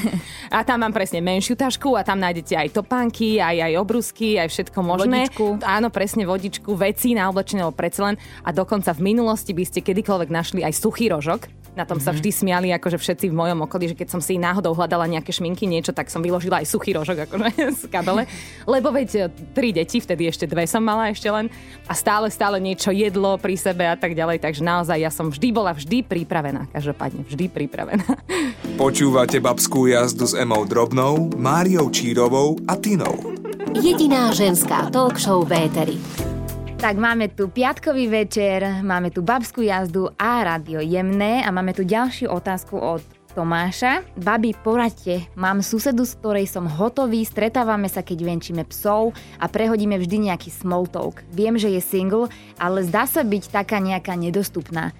A 0.50 0.66
tam 0.66 0.82
mám 0.82 0.90
presne 0.90 1.22
menšiu 1.22 1.54
tašku 1.54 1.94
a 1.94 2.02
tam 2.02 2.18
nájdete 2.18 2.58
aj 2.58 2.68
topánky, 2.74 3.38
aj, 3.38 3.70
aj 3.70 3.72
obrúsky, 3.78 4.34
aj 4.42 4.50
všetko 4.50 4.78
možné. 4.82 5.30
Vodičku. 5.30 5.62
Áno, 5.62 5.88
presne 5.94 6.26
vodičku, 6.26 6.74
veci 6.74 7.14
na 7.14 7.30
oblečenie, 7.30 7.62
predsa 7.70 8.10
len. 8.10 8.16
A 8.42 8.50
dokonca 8.50 8.90
v 8.90 9.14
minulosti 9.14 9.54
by 9.54 9.62
ste 9.62 9.78
kedykoľvek 9.86 10.28
našli 10.28 10.60
aj 10.66 10.74
suchý 10.74 11.06
rožok, 11.06 11.62
na 11.72 11.88
tom 11.88 11.96
mm-hmm. 11.96 12.04
sa 12.04 12.10
mhm. 12.12 12.16
vždy 12.20 12.30
smiali, 12.30 12.68
akože 12.76 12.98
všetci 13.00 13.26
v 13.32 13.34
mojom 13.36 13.64
okolí, 13.64 13.92
že 13.92 13.96
keď 13.96 14.08
som 14.12 14.20
si 14.20 14.36
náhodou 14.36 14.76
hľadala 14.76 15.08
nejaké 15.08 15.32
šminky, 15.32 15.64
niečo, 15.64 15.96
tak 15.96 16.12
som 16.12 16.20
vyložila 16.20 16.60
aj 16.60 16.68
suchý 16.68 16.92
rožok 16.92 17.24
akože 17.28 17.48
z 17.80 17.82
kabele. 17.88 18.28
Lebo 18.68 18.92
veď 18.92 19.08
e, 19.16 19.20
tri 19.56 19.72
deti, 19.72 20.00
vtedy 20.00 20.28
ešte 20.28 20.44
dve 20.44 20.68
som 20.68 20.84
mala 20.84 21.08
ešte 21.08 21.32
len 21.32 21.48
a 21.88 21.92
stále, 21.96 22.28
stále 22.28 22.60
niečo 22.60 22.92
jedlo 22.92 23.40
pri 23.40 23.56
sebe 23.56 23.88
a 23.88 23.96
tak 23.96 24.12
ďalej. 24.12 24.44
Takže 24.44 24.60
naozaj 24.60 24.98
ja 25.00 25.10
som 25.10 25.32
vždy 25.32 25.48
bola 25.52 25.72
vždy 25.72 26.04
pripravená. 26.04 26.68
Každopádne 26.72 27.24
vždy 27.24 27.44
pripravená. 27.48 28.04
Počúvate 28.82 29.40
babskú 29.40 29.88
jazdu 29.88 30.28
s 30.28 30.34
Emou 30.36 30.68
Drobnou, 30.68 31.32
Máriou 31.36 31.88
Čírovou 31.88 32.60
a 32.68 32.76
Tinou. 32.76 33.16
Jediná 33.72 34.28
ženská 34.36 34.92
talk 34.92 35.16
show 35.16 35.40
Véteri. 35.48 36.31
Tak 36.82 36.98
máme 36.98 37.30
tu 37.30 37.46
piatkový 37.46 38.10
večer, 38.10 38.82
máme 38.82 39.14
tu 39.14 39.22
babskú 39.22 39.62
jazdu 39.62 40.10
a 40.18 40.42
radio 40.42 40.82
jemné 40.82 41.38
a 41.46 41.54
máme 41.54 41.70
tu 41.70 41.86
ďalšiu 41.86 42.26
otázku 42.26 42.74
od 42.74 42.98
Tomáša. 43.38 44.02
Babi, 44.18 44.50
poradte, 44.50 45.30
mám 45.38 45.62
susedu, 45.62 46.02
s 46.02 46.18
ktorej 46.18 46.50
som 46.50 46.66
hotový, 46.66 47.22
stretávame 47.22 47.86
sa, 47.86 48.02
keď 48.02 48.26
venčíme 48.26 48.66
psov 48.66 49.14
a 49.38 49.46
prehodíme 49.46 49.94
vždy 49.94 50.26
nejaký 50.26 50.50
small 50.50 50.90
talk. 50.90 51.22
Viem, 51.30 51.54
že 51.54 51.70
je 51.70 51.78
single, 51.78 52.26
ale 52.58 52.82
zdá 52.82 53.06
sa 53.06 53.22
byť 53.22 53.62
taká 53.62 53.78
nejaká 53.78 54.18
nedostupná. 54.18 54.90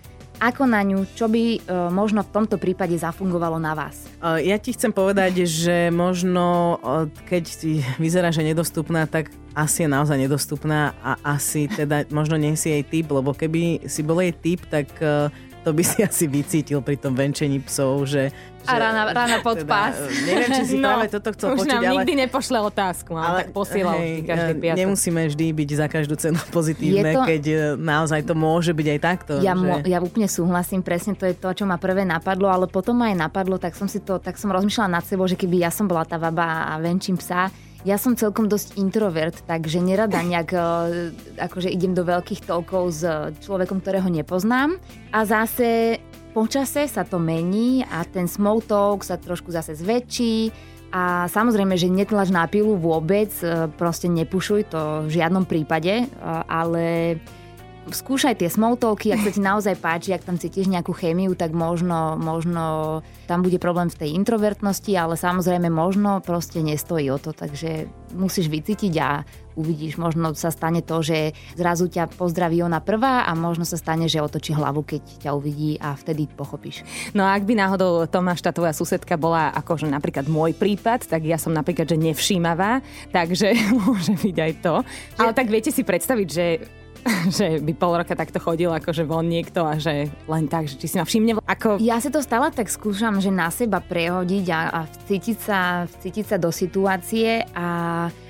Ako 0.42 0.66
na 0.66 0.82
ňu, 0.82 1.06
čo 1.14 1.30
by 1.30 1.42
e, 1.54 1.58
možno 1.94 2.26
v 2.26 2.34
tomto 2.34 2.58
prípade 2.58 2.99
zafungovalo 2.99 3.62
na 3.62 3.78
vás? 3.78 4.11
E, 4.18 4.50
ja 4.50 4.58
ti 4.58 4.75
chcem 4.75 4.90
povedať, 4.90 5.46
že 5.46 5.94
možno 5.94 6.76
e, 6.82 7.06
keď 7.30 7.44
vyzerá, 8.02 8.34
že 8.34 8.42
nedostupná, 8.42 9.06
tak 9.06 9.30
asi 9.54 9.87
je 9.87 9.88
naozaj 9.88 10.18
nedostupná 10.18 10.99
a 11.04 11.14
asi 11.22 11.70
teda 11.70 12.11
možno 12.11 12.34
nie 12.40 12.58
si 12.58 12.75
jej 12.75 12.82
typ, 12.82 13.14
lebo 13.14 13.30
keby 13.30 13.87
si 13.87 14.02
bol 14.02 14.18
jej 14.18 14.32
typ, 14.32 14.64
tak 14.66 14.88
to 15.62 15.71
by 15.71 15.83
si 15.87 16.02
asi 16.09 16.26
vycítil 16.26 16.83
pri 16.83 16.99
tom 16.99 17.14
venčení 17.14 17.62
psov, 17.62 18.07
že 18.07 18.35
a 18.62 18.78
rána, 18.78 19.11
rána 19.11 19.42
pod 19.42 19.59
teda, 19.59 19.66
pás. 19.66 19.99
Neviem, 20.23 20.50
či 20.54 20.62
si 20.71 20.76
no, 20.78 20.87
práve 20.87 21.11
toto 21.11 21.35
chcel 21.35 21.59
už 21.59 21.66
počuť, 21.66 21.71
nám 21.75 21.83
ale... 21.83 21.95
nikdy 21.99 22.12
nepošle 22.14 22.59
otázku, 22.62 23.11
ale, 23.19 23.26
ale 23.26 23.38
tak 23.42 23.49
posielal 23.50 23.99
hej, 23.99 24.23
každý 24.23 24.52
piatok. 24.62 24.78
Nemusíme 24.78 25.21
vždy 25.26 25.47
byť 25.50 25.71
za 25.75 25.87
každú 25.90 26.14
cenu 26.14 26.38
pozitívne, 26.57 27.11
to... 27.11 27.23
keď 27.26 27.42
e, 27.42 27.57
naozaj 27.75 28.21
to 28.23 28.35
môže 28.38 28.71
byť 28.71 28.87
aj 28.87 28.99
takto. 29.02 29.33
Ja, 29.42 29.59
že... 29.59 29.66
mo, 29.66 29.83
ja 29.83 29.99
úplne 29.99 30.31
súhlasím, 30.31 30.87
presne 30.87 31.19
to 31.19 31.26
je 31.26 31.35
to, 31.35 31.50
čo 31.50 31.64
ma 31.66 31.75
prvé 31.75 32.07
napadlo, 32.07 32.47
ale 32.47 32.71
potom 32.71 33.02
ma 33.02 33.11
aj 33.11 33.19
napadlo, 33.19 33.59
tak 33.59 33.75
som 33.75 33.90
si 33.90 33.99
to, 33.99 34.23
tak 34.23 34.38
som 34.38 34.54
rozmýšľala 34.54 35.02
nad 35.02 35.04
sebou, 35.04 35.26
že 35.26 35.35
keby 35.35 35.66
ja 35.66 35.71
som 35.75 35.90
bola 35.90 36.07
tá 36.07 36.14
baba 36.14 36.71
a 36.71 36.78
venčím 36.78 37.19
psa, 37.19 37.50
ja 37.82 37.98
som 37.98 38.14
celkom 38.14 38.46
dosť 38.46 38.78
introvert, 38.78 39.34
takže 39.46 39.82
nerada 39.82 40.22
nejak 40.22 40.50
e, 40.54 40.60
akože 41.38 41.66
idem 41.66 41.98
do 41.98 42.06
veľkých 42.06 42.46
toľkov 42.46 42.84
s 42.94 43.02
človekom, 43.42 43.82
ktorého 43.82 44.06
nepoznám. 44.06 44.78
A 45.10 45.26
zase 45.26 45.98
počase 46.30 46.86
sa 46.86 47.02
to 47.02 47.18
mení 47.18 47.82
a 47.90 48.06
ten 48.06 48.30
small 48.30 48.62
talk 48.62 49.02
sa 49.02 49.18
trošku 49.18 49.50
zase 49.50 49.74
zväčší 49.74 50.54
a 50.92 51.24
samozrejme, 51.26 51.72
že 51.80 51.88
netlač 51.88 52.28
na 52.28 52.44
pilu 52.44 52.76
vôbec, 52.76 53.32
e, 53.40 53.66
proste 53.80 54.06
nepušuj 54.12 54.70
to 54.70 55.08
v 55.08 55.10
žiadnom 55.10 55.48
prípade, 55.48 56.04
e, 56.04 56.06
ale 56.46 57.16
skúšaj 57.90 58.38
tie 58.38 58.46
smalltalky, 58.46 59.10
ak 59.10 59.26
sa 59.26 59.30
ti 59.34 59.42
naozaj 59.42 59.74
páči, 59.82 60.14
ak 60.14 60.22
tam 60.22 60.38
cítiš 60.38 60.70
nejakú 60.70 60.94
chémiu, 60.94 61.34
tak 61.34 61.50
možno, 61.50 62.14
možno 62.14 63.00
tam 63.26 63.42
bude 63.42 63.58
problém 63.58 63.90
v 63.90 63.98
tej 63.98 64.10
introvertnosti, 64.14 64.92
ale 64.94 65.18
samozrejme 65.18 65.66
možno 65.66 66.22
proste 66.22 66.62
nestojí 66.62 67.10
o 67.10 67.18
to, 67.18 67.34
takže 67.34 67.90
musíš 68.14 68.46
vycítiť 68.46 68.94
a 69.02 69.26
uvidíš, 69.52 70.00
možno 70.00 70.32
sa 70.32 70.48
stane 70.48 70.80
to, 70.80 71.04
že 71.04 71.36
zrazu 71.58 71.90
ťa 71.90 72.14
pozdraví 72.16 72.64
ona 72.64 72.80
prvá 72.80 73.28
a 73.28 73.32
možno 73.36 73.68
sa 73.68 73.76
stane, 73.76 74.08
že 74.08 74.22
otočí 74.22 74.56
hlavu, 74.56 74.80
keď 74.84 75.02
ťa 75.28 75.30
uvidí 75.36 75.76
a 75.76 75.92
vtedy 75.92 76.24
pochopíš. 76.30 76.86
No 77.12 77.26
a 77.26 77.36
ak 77.36 77.44
by 77.44 77.52
náhodou 77.56 78.08
Tomáš, 78.08 78.40
tá 78.40 78.54
tvoja 78.54 78.72
susedka 78.72 79.20
bola 79.20 79.52
akože 79.52 79.90
napríklad 79.92 80.24
môj 80.30 80.56
prípad, 80.56 81.04
tak 81.04 81.28
ja 81.28 81.36
som 81.36 81.52
napríklad, 81.52 81.84
že 81.84 82.00
nevšímavá, 82.00 82.80
takže 83.12 83.52
môže 83.84 84.16
byť 84.16 84.36
aj 84.40 84.52
to. 84.64 84.74
Že... 84.80 85.20
Ale 85.20 85.32
tak 85.36 85.48
viete 85.52 85.68
si 85.68 85.84
predstaviť, 85.84 86.28
že 86.28 86.46
že 87.37 87.59
by 87.59 87.73
pol 87.75 87.99
roka 87.99 88.14
takto 88.14 88.38
chodil 88.38 88.71
akože 88.71 89.02
von 89.02 89.26
niekto 89.26 89.66
a 89.66 89.78
že 89.78 90.11
len 90.30 90.47
tak, 90.47 90.71
že 90.71 90.78
či 90.78 90.87
si 90.87 90.97
ma 90.99 91.06
všimne. 91.06 91.42
Ako... 91.42 91.82
Ja 91.82 91.99
si 91.99 92.09
to 92.09 92.23
stále 92.23 92.50
tak 92.54 92.71
skúšam, 92.71 93.18
že 93.18 93.35
na 93.35 93.50
seba 93.50 93.82
prehodiť 93.82 94.47
a, 94.54 94.61
a 94.71 94.80
vcítiť, 94.87 95.38
sa, 95.38 95.85
vcítiť 95.87 96.25
sa 96.35 96.37
do 96.38 96.54
situácie 96.54 97.42
a 97.54 97.66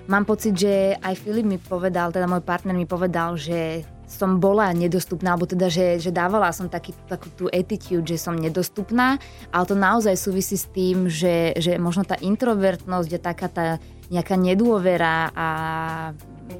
mám 0.08 0.24
pocit, 0.24 0.56
že 0.56 0.96
aj 0.98 1.14
Filip 1.20 1.46
mi 1.46 1.58
povedal, 1.60 2.12
teda 2.12 2.24
môj 2.24 2.40
partner 2.40 2.76
mi 2.76 2.88
povedal, 2.88 3.36
že 3.36 3.84
som 4.12 4.36
bola 4.36 4.68
nedostupná, 4.76 5.32
alebo 5.32 5.48
teda, 5.48 5.72
že, 5.72 5.96
že 5.96 6.12
dávala 6.12 6.52
som 6.52 6.68
taký, 6.68 6.92
takú 7.08 7.32
tú 7.32 7.48
attitude, 7.48 8.04
že 8.04 8.20
som 8.20 8.36
nedostupná, 8.36 9.16
ale 9.48 9.64
to 9.64 9.72
naozaj 9.72 10.12
súvisí 10.20 10.60
s 10.60 10.68
tým, 10.68 11.08
že, 11.08 11.56
že 11.56 11.80
možno 11.80 12.04
tá 12.04 12.20
introvertnosť 12.20 13.08
je 13.08 13.20
taká 13.20 13.48
tá 13.48 13.66
nejaká 14.12 14.36
nedôvera 14.36 15.32
a 15.32 15.48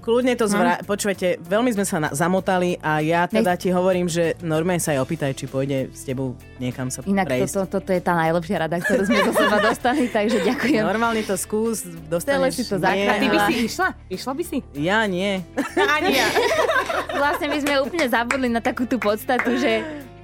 Kľudne 0.01 0.35
to 0.39 0.47
zvra... 0.49 0.81
Hm. 0.81 0.89
Počúvajte, 0.89 1.29
veľmi 1.43 1.71
sme 1.75 1.85
sa 1.85 1.97
na... 2.01 2.09
zamotali 2.15 2.79
a 2.81 3.03
ja 3.03 3.29
teda 3.29 3.59
ti 3.59 3.69
hovorím, 3.69 4.09
že 4.09 4.39
normálne 4.41 4.81
sa 4.81 4.97
aj 4.97 5.05
opýtaj, 5.05 5.33
či 5.37 5.45
pôjde 5.51 5.93
s 5.93 6.07
tebou 6.07 6.39
niekam 6.57 6.89
sa 6.89 7.05
Inak 7.05 7.29
prejsť. 7.29 7.67
toto, 7.67 7.83
toto 7.83 7.91
je 7.93 8.01
tá 8.01 8.15
najlepšia 8.17 8.57
rada, 8.65 8.79
ktorú 8.79 9.03
sme 9.05 9.21
do 9.27 9.33
seba 9.35 9.59
dostali, 9.61 10.07
takže 10.09 10.39
ďakujem. 10.47 10.83
Normálne 10.87 11.23
to 11.27 11.37
skús, 11.37 11.85
dostaneš. 12.09 12.63
si 12.63 12.65
to 12.65 12.79
zachránila. 12.79 13.19
Ty 13.19 13.29
by 13.29 13.39
si 13.51 13.55
išla? 13.67 13.89
Išla 14.09 14.33
by 14.33 14.45
si? 14.47 14.59
Ja 14.79 15.05
nie. 15.05 15.43
Ani 15.77 16.17
ja. 16.17 16.29
vlastne 17.23 17.47
my 17.51 17.59
sme 17.61 17.75
úplne 17.83 18.07
zabudli 18.09 18.49
na 18.49 18.63
takú 18.63 18.87
tú 18.87 18.97
podstatu, 19.03 19.59
že 19.59 19.83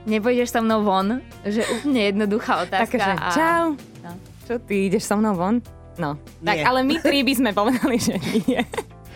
nepôjdeš 0.09 0.55
so 0.55 0.61
mnou 0.65 0.81
von, 0.87 1.21
že 1.45 1.63
úplne 1.69 2.15
jednoduchá 2.15 2.65
otázka. 2.65 2.97
Takže, 2.97 3.13
a... 3.19 3.31
čau. 3.35 3.65
No. 4.05 4.11
Čo, 4.49 4.55
ty 4.65 4.89
ideš 4.89 5.05
so 5.05 5.17
mnou 5.21 5.37
von? 5.37 5.61
No. 5.99 6.15
Nie. 6.41 6.63
Tak, 6.63 6.73
ale 6.73 6.81
my 6.87 6.95
tri 7.03 7.27
by 7.27 7.35
sme 7.35 7.51
povedali, 7.51 7.99
že 7.99 8.15
nie. 8.47 8.63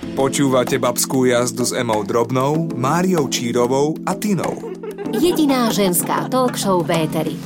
Počúvate 0.02 0.82
babskú 0.82 1.30
jazdu 1.30 1.62
s 1.62 1.70
Emou 1.70 2.02
Drobnou, 2.02 2.66
Máriou 2.74 3.30
Čírovou 3.30 3.94
a 4.02 4.18
Tinou. 4.18 4.74
Jediná 5.14 5.70
ženská 5.70 6.26
talk 6.26 6.58
show 6.58 6.82
v 6.82 7.06
Éteri. 7.06 7.38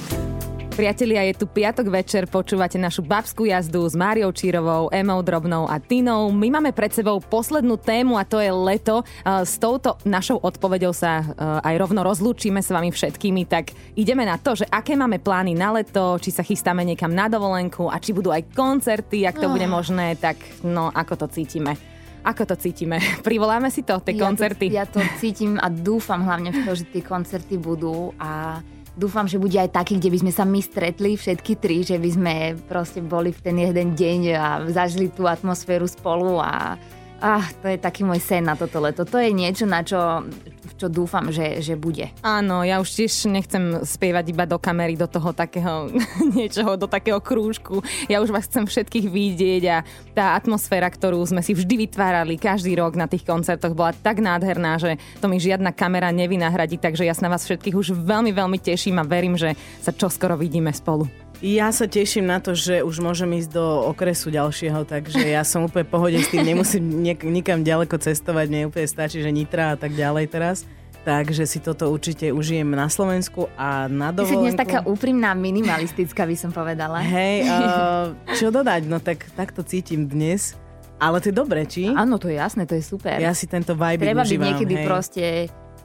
Priatelia, 0.73 1.25
je 1.29 1.41
tu 1.41 1.45
piatok 1.49 1.89
večer, 1.89 2.25
počúvate 2.29 2.81
našu 2.81 3.05
babskú 3.05 3.45
jazdu 3.45 3.85
s 3.85 3.93
Máriou 3.93 4.33
Čírovou, 4.33 4.89
Emou 4.89 5.21
Drobnou 5.21 5.69
a 5.69 5.77
Tinou. 5.81 6.33
My 6.33 6.49
máme 6.49 6.73
pred 6.73 6.93
sebou 6.97 7.21
poslednú 7.21 7.77
tému 7.77 8.17
a 8.17 8.25
to 8.25 8.41
je 8.41 8.49
leto. 8.49 9.05
S 9.25 9.61
touto 9.61 10.01
našou 10.09 10.41
odpoveďou 10.41 10.97
sa 10.97 11.29
aj 11.61 11.77
rovno 11.77 12.05
rozlúčime 12.05 12.65
s 12.65 12.73
vami 12.73 12.89
všetkými, 12.89 13.45
tak 13.49 13.77
ideme 14.01 14.25
na 14.25 14.41
to, 14.41 14.57
že 14.57 14.69
aké 14.69 14.97
máme 14.97 15.21
plány 15.21 15.53
na 15.53 15.77
leto, 15.77 16.17
či 16.21 16.33
sa 16.33 16.41
chystáme 16.41 16.85
niekam 16.89 17.13
na 17.13 17.29
dovolenku 17.29 17.89
a 17.93 18.01
či 18.01 18.17
budú 18.17 18.33
aj 18.33 18.49
koncerty, 18.57 19.29
ak 19.29 19.45
to 19.45 19.49
oh. 19.49 19.53
bude 19.53 19.69
možné, 19.69 20.17
tak 20.17 20.41
no 20.65 20.89
ako 20.89 21.25
to 21.25 21.37
cítime. 21.37 21.96
Ako 22.27 22.43
to 22.43 22.59
cítime? 22.59 22.99
Privoláme 23.29 23.71
si 23.71 23.87
to, 23.87 24.03
tie 24.03 24.19
ja 24.19 24.27
koncerty? 24.27 24.67
To, 24.67 24.75
ja 24.75 24.85
to 24.85 24.99
cítim 25.23 25.63
a 25.63 25.71
dúfam 25.71 26.27
hlavne 26.27 26.51
v 26.51 26.59
to, 26.67 26.75
že 26.75 26.85
tie 26.91 27.03
koncerty 27.07 27.55
budú 27.55 28.11
a 28.19 28.59
dúfam, 28.99 29.31
že 29.31 29.39
bude 29.39 29.55
aj 29.55 29.71
taký, 29.71 30.03
kde 30.03 30.11
by 30.11 30.19
sme 30.27 30.33
sa 30.35 30.43
my 30.43 30.59
stretli 30.59 31.15
všetky 31.15 31.53
tri, 31.63 31.87
že 31.87 32.03
by 32.03 32.11
sme 32.11 32.35
proste 32.67 32.99
boli 32.99 33.31
v 33.31 33.41
ten 33.45 33.57
jeden 33.63 33.95
deň 33.95 34.21
a 34.35 34.47
zažili 34.75 35.13
tú 35.13 35.31
atmosféru 35.31 35.87
spolu 35.87 36.43
a 36.43 36.75
Ah, 37.17 37.49
to 37.65 37.73
je 37.73 37.81
taký 37.81 38.05
môj 38.05 38.21
sen 38.21 38.45
na 38.45 38.53
toto 38.53 38.77
leto. 38.77 39.09
To 39.09 39.17
je 39.17 39.33
niečo, 39.33 39.65
na 39.65 39.81
čo, 39.81 40.29
čo 40.77 40.93
dúfam, 40.93 41.33
že, 41.33 41.65
že 41.65 41.73
bude. 41.73 42.13
Áno, 42.21 42.61
ja 42.61 42.77
už 42.77 42.93
tiež 42.93 43.33
nechcem 43.33 43.81
spievať 43.81 44.37
iba 44.37 44.45
do 44.45 44.61
kamery, 44.61 45.01
do 45.01 45.09
toho 45.09 45.33
takého 45.33 45.89
niečoho, 46.37 46.77
do 46.77 46.85
takého 46.85 47.17
krúžku. 47.25 47.81
Ja 48.13 48.21
už 48.21 48.29
vás 48.29 48.45
chcem 48.45 48.69
všetkých 48.69 49.09
vidieť 49.09 49.63
a 49.73 49.77
tá 50.13 50.37
atmosféra, 50.37 50.93
ktorú 50.93 51.25
sme 51.25 51.41
si 51.41 51.57
vždy 51.57 51.89
vytvárali 51.89 52.37
každý 52.37 52.77
rok 52.77 52.93
na 53.01 53.09
tých 53.09 53.25
koncertoch, 53.25 53.73
bola 53.73 53.97
tak 53.97 54.21
nádherná, 54.21 54.77
že 54.77 55.01
to 55.17 55.33
mi 55.33 55.41
žiadna 55.41 55.73
kamera 55.73 56.13
nevynahradí, 56.13 56.77
takže 56.77 57.09
ja 57.09 57.17
sa 57.17 57.27
na 57.29 57.33
vás 57.33 57.49
všetkých 57.49 57.77
už 57.81 57.97
veľmi, 57.97 58.37
veľmi 58.37 58.59
teším 58.61 59.01
a 59.01 59.09
verím, 59.09 59.41
že 59.41 59.57
sa 59.81 59.89
čoskoro 59.89 60.37
vidíme 60.37 60.69
spolu. 60.69 61.26
Ja 61.45 61.69
sa 61.69 61.85
teším 61.85 62.33
na 62.33 62.41
to, 62.41 62.57
že 62.57 62.81
už 62.81 63.05
môžem 63.05 63.29
ísť 63.37 63.53
do 63.53 63.93
okresu 63.93 64.33
ďalšieho, 64.33 64.89
takže 64.89 65.21
ja 65.21 65.45
som 65.45 65.69
úplne 65.69 65.85
pohode 65.85 66.17
s 66.17 66.33
tým, 66.33 66.41
nemusím 66.41 67.05
nik- 67.05 67.29
nikam 67.29 67.61
ďaleko 67.61 68.01
cestovať, 68.01 68.49
mne 68.49 68.73
úplne 68.73 68.89
stačí, 68.89 69.21
že 69.21 69.29
Nitra 69.29 69.77
a 69.77 69.77
tak 69.77 69.93
ďalej 69.93 70.33
teraz. 70.33 70.65
Takže 71.07 71.47
si 71.47 71.63
toto 71.63 71.87
určite 71.93 72.35
užijem 72.35 72.67
na 72.67 72.91
Slovensku 72.91 73.47
a 73.55 73.87
na 73.87 74.11
dovolenku. 74.11 74.27
Ty 74.27 74.43
si 74.43 74.43
dnes 74.43 74.59
taká 74.59 74.81
úprimná, 74.83 75.39
minimalistická 75.39 76.27
by 76.27 76.35
som 76.35 76.51
povedala. 76.51 76.99
Hej, 76.99 77.47
uh, 77.47 78.11
čo 78.41 78.51
dodať? 78.51 78.91
No 78.91 78.99
tak, 78.99 79.31
tak 79.39 79.55
to 79.55 79.63
cítim 79.63 80.11
dnes. 80.11 80.59
Ale 80.97 81.21
to 81.21 81.29
je 81.31 81.37
dobre, 81.37 81.63
či? 81.69 81.93
Áno, 81.93 82.17
to 82.17 82.33
je 82.33 82.41
jasné, 82.41 82.65
to 82.65 82.75
je 82.75 82.83
super. 82.83 83.21
Ja 83.21 83.37
si 83.37 83.45
tento 83.47 83.77
vibe 83.77 84.03
Treba 84.03 84.25
užívam, 84.25 84.41
byť 84.41 84.49
niekedy 84.49 84.75
hej. 84.81 84.87
proste 84.89 85.25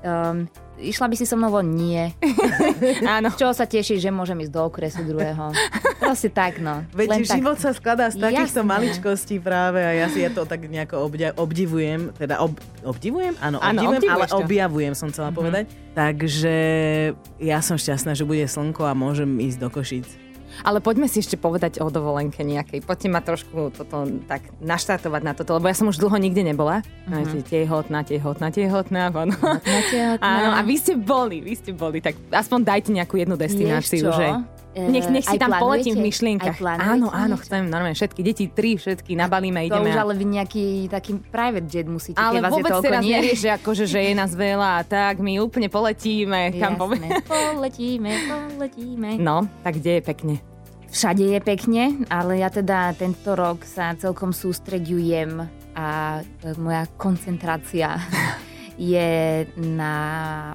um, 0.04 0.50
išla 0.82 1.06
by 1.08 1.16
si 1.16 1.26
so 1.30 1.38
mnou 1.38 1.54
von? 1.54 1.68
Nie. 1.72 2.18
Áno. 3.16 3.30
Čo 3.38 3.54
sa 3.54 3.70
teší, 3.70 4.02
že 4.02 4.10
môžem 4.10 4.42
ísť 4.42 4.54
do 4.54 4.62
okresu 4.66 5.06
druhého. 5.06 5.54
Proste 6.02 6.34
tak, 6.34 6.58
no. 6.58 6.82
Veď 6.92 7.08
Len 7.18 7.24
život 7.24 7.58
tak... 7.62 7.64
sa 7.64 7.72
skladá 7.78 8.06
z 8.10 8.18
takýchto 8.18 8.66
Jasné. 8.66 8.72
maličkostí 8.74 9.36
práve 9.38 9.80
a 9.80 9.92
ja 9.94 10.10
si 10.10 10.26
ja 10.26 10.34
to 10.34 10.44
tak 10.50 10.66
nejako 10.66 11.06
obdia- 11.06 11.36
obdivujem. 11.38 12.12
Teda 12.18 12.42
ob- 12.42 12.60
obdivujem? 12.82 13.38
Áno, 13.40 13.62
obdivujem, 13.62 14.02
ale 14.10 14.26
to. 14.28 14.42
objavujem 14.42 14.94
som 14.98 15.14
chcela 15.14 15.30
mm-hmm. 15.30 15.40
povedať. 15.40 15.66
Takže 15.94 16.58
ja 17.38 17.60
som 17.62 17.78
šťastná, 17.78 18.18
že 18.18 18.26
bude 18.26 18.44
slnko 18.48 18.90
a 18.90 18.94
môžem 18.98 19.30
ísť 19.40 19.58
do 19.62 19.70
Košic. 19.70 20.31
Ale 20.62 20.84
poďme 20.84 21.08
si 21.08 21.24
ešte 21.24 21.40
povedať 21.40 21.80
o 21.80 21.88
dovolenke 21.88 22.44
nejakej. 22.44 22.84
Poďte 22.84 23.08
ma 23.08 23.24
trošku 23.24 23.72
toto 23.74 24.06
tak 24.28 24.52
naštartovať 24.60 25.22
na 25.24 25.34
toto, 25.34 25.56
lebo 25.58 25.72
ja 25.72 25.76
som 25.76 25.88
už 25.88 25.98
dlho 25.98 26.18
nikde 26.20 26.44
nebola. 26.44 26.84
Uh-huh. 27.08 27.42
Tie 27.48 27.64
hotná, 27.66 28.06
tie 28.06 28.20
hotná, 28.20 28.52
tie 28.52 28.68
hotná. 28.68 29.10
Áno, 30.22 30.50
a 30.56 30.62
vy 30.62 30.76
ste 30.78 30.94
boli, 31.00 31.42
vy 31.42 31.54
ste 31.58 31.72
boli, 31.74 32.04
tak 32.04 32.20
aspoň 32.30 32.60
dajte 32.62 32.90
nejakú 32.94 33.18
jednu 33.18 33.36
destináciu, 33.36 34.12
že... 34.14 34.28
Nech, 34.72 35.04
nech 35.12 35.28
si 35.28 35.36
tam 35.36 35.52
poletím 35.60 36.00
v 36.00 36.08
myšlienkach. 36.08 36.56
Áno, 36.80 37.12
áno, 37.12 37.36
niečo? 37.36 37.44
chcem 37.44 37.68
normálne 37.68 37.92
všetky 37.92 38.22
deti, 38.24 38.48
tri, 38.48 38.80
všetky 38.80 39.20
nabalíme, 39.20 39.68
to 39.68 39.76
ideme. 39.76 39.92
To 39.92 39.96
už 39.96 40.00
ale 40.00 40.14
vy 40.16 40.26
nejaký 40.32 40.66
taký 40.88 41.12
private 41.28 41.68
jet 41.68 41.88
musíte, 41.92 42.16
ale 42.16 42.40
vás 42.40 42.56
vôbec 42.56 42.72
je 42.72 42.84
teraz 42.88 43.04
nie. 43.04 43.20
nevieš, 43.20 43.40
že, 43.44 43.50
akože, 43.60 43.84
že 43.84 44.00
je 44.00 44.14
nás 44.16 44.32
veľa 44.32 44.70
a 44.80 44.82
tak, 44.88 45.20
my 45.20 45.44
úplne 45.44 45.68
poletíme. 45.68 46.56
Jasné, 46.56 46.62
kam 46.64 46.80
povie... 46.80 47.04
poletíme, 47.28 48.12
poletíme. 48.32 49.10
No, 49.20 49.44
tak 49.60 49.84
kde 49.84 50.00
je 50.00 50.02
pekne? 50.08 50.36
Všade 50.92 51.24
je 51.24 51.40
pekne, 51.44 51.84
ale 52.08 52.40
ja 52.40 52.48
teda 52.48 52.96
tento 52.96 53.36
rok 53.36 53.68
sa 53.68 53.96
celkom 53.96 54.32
sústreďujem 54.32 55.40
a 55.76 56.20
moja 56.60 56.84
koncentrácia 56.96 57.96
je 58.80 59.44
na 59.60 59.96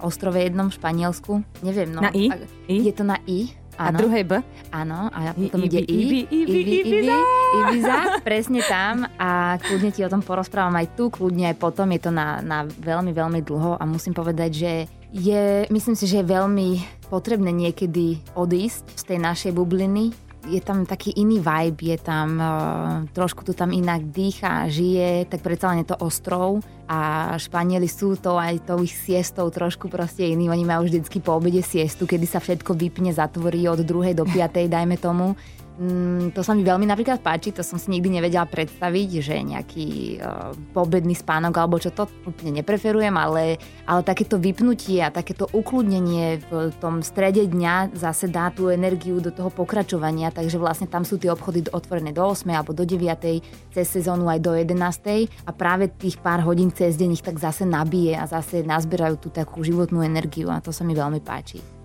ostrove 0.00 0.40
jednom 0.40 0.72
v 0.72 0.76
Španielsku. 0.76 1.32
Neviem, 1.60 1.92
no. 1.92 2.00
Na 2.00 2.12
I? 2.12 2.32
Je 2.68 2.92
to 2.96 3.04
na 3.04 3.20
I. 3.28 3.65
A 3.76 3.92
druhé 3.92 4.24
B? 4.24 4.40
Áno, 4.72 5.12
a 5.12 5.32
I- 5.32 5.48
potom 5.48 5.60
Ibi- 5.60 5.68
ide 5.68 5.80
I. 5.84 5.84
Ibi- 5.86 6.26
Ibi- 6.26 6.52
Ibi- 6.52 6.80
Ibiza. 6.80 7.16
Ibiza, 7.56 7.96
presne 8.20 8.60
tam 8.64 9.04
a 9.16 9.56
kľudne 9.56 9.90
ti 9.92 10.00
o 10.00 10.10
tom 10.10 10.20
porozprávam 10.20 10.74
aj 10.76 10.96
tu, 10.96 11.08
kľudne 11.08 11.52
aj 11.52 11.56
potom, 11.56 11.88
je 11.92 12.00
to 12.00 12.10
na, 12.10 12.40
na 12.40 12.64
veľmi, 12.64 13.12
veľmi 13.12 13.40
dlho 13.40 13.76
a 13.76 13.84
musím 13.84 14.12
povedať, 14.12 14.50
že 14.52 14.72
je, 15.12 15.64
myslím 15.70 15.94
si, 15.94 16.04
že 16.04 16.20
je 16.20 16.26
veľmi 16.28 16.68
potrebné 17.06 17.54
niekedy 17.54 18.18
odísť 18.34 18.84
z 18.92 19.02
tej 19.06 19.18
našej 19.22 19.52
bubliny. 19.54 20.10
Je 20.46 20.62
tam 20.62 20.86
taký 20.86 21.10
iný 21.18 21.42
vibe, 21.42 21.82
je 21.82 21.98
tam 21.98 22.28
uh, 22.38 23.02
trošku 23.10 23.42
to 23.42 23.50
tam 23.50 23.74
inak 23.74 24.14
dýcha, 24.14 24.70
žije, 24.70 25.26
tak 25.26 25.42
predsa 25.42 25.74
len 25.74 25.82
je 25.82 25.90
to 25.90 25.98
ostrov 25.98 26.62
a 26.86 27.34
Španieli 27.34 27.90
sú 27.90 28.14
to 28.14 28.38
aj 28.38 28.62
tou 28.62 28.78
ich 28.86 28.94
siestou 28.94 29.50
trošku 29.50 29.90
proste 29.90 30.22
iný. 30.22 30.46
Oni 30.46 30.62
majú 30.62 30.86
vždycky 30.86 31.18
po 31.18 31.34
obede 31.34 31.66
siestu, 31.66 32.06
kedy 32.06 32.30
sa 32.30 32.38
všetko 32.38 32.78
vypne, 32.78 33.10
zatvorí 33.10 33.66
od 33.66 33.82
druhej 33.82 34.14
do 34.14 34.22
piatej, 34.22 34.70
dajme 34.70 34.94
tomu. 35.02 35.34
Mm, 35.76 36.32
to 36.32 36.40
sa 36.40 36.56
mi 36.56 36.64
veľmi 36.64 36.88
napríklad 36.88 37.20
páči, 37.20 37.52
to 37.52 37.60
som 37.60 37.76
si 37.76 37.92
nikdy 37.92 38.16
nevedela 38.16 38.48
predstaviť, 38.48 39.08
že 39.20 39.36
nejaký 39.44 40.16
uh, 40.16 40.56
pobedný 40.72 41.12
spánok 41.12 41.52
alebo 41.52 41.76
čo 41.76 41.92
to 41.92 42.08
úplne 42.24 42.64
nepreferujem, 42.64 43.12
ale, 43.12 43.60
ale 43.84 44.00
takéto 44.00 44.40
vypnutie 44.40 45.04
a 45.04 45.12
takéto 45.12 45.44
ukludnenie 45.52 46.40
v 46.48 46.72
tom 46.80 47.04
strede 47.04 47.44
dňa 47.44 47.92
zase 47.92 48.32
dá 48.32 48.48
tú 48.48 48.72
energiu 48.72 49.20
do 49.20 49.28
toho 49.28 49.52
pokračovania, 49.52 50.32
takže 50.32 50.56
vlastne 50.56 50.88
tam 50.88 51.04
sú 51.04 51.20
tie 51.20 51.28
obchody 51.28 51.68
otvorené 51.68 52.16
do 52.16 52.24
8 52.24 52.48
alebo 52.56 52.72
do 52.72 52.88
9, 52.88 53.76
cez 53.76 53.84
sezónu 53.84 54.32
aj 54.32 54.40
do 54.40 54.56
11 54.56 55.28
a 55.44 55.50
práve 55.52 55.92
tých 55.92 56.16
pár 56.24 56.40
hodín 56.40 56.72
cez 56.72 56.96
deň 56.96 57.20
ich 57.20 57.24
tak 57.24 57.36
zase 57.36 57.68
nabije 57.68 58.16
a 58.16 58.24
zase 58.24 58.64
nazberajú 58.64 59.20
tú 59.20 59.28
takú 59.28 59.60
životnú 59.60 60.00
energiu 60.00 60.48
a 60.48 60.64
to 60.64 60.72
sa 60.72 60.88
mi 60.88 60.96
veľmi 60.96 61.20
páči. 61.20 61.75